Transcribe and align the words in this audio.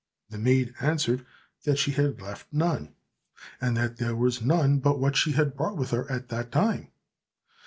The 0.31 0.39
maid 0.39 0.73
answered 0.81 1.27
that 1.63 1.77
she 1.77 1.91
had 1.91 2.19
left 2.23 2.51
none, 2.51 2.95
and 3.61 3.77
that 3.77 3.97
there 3.97 4.15
was 4.15 4.41
none 4.41 4.79
but 4.79 4.97
what 4.97 5.15
she 5.15 5.33
had 5.33 5.55
brought 5.55 5.77
with 5.77 5.91
her 5.91 6.11
at 6.11 6.29
that 6.29 6.51
time. 6.51 6.87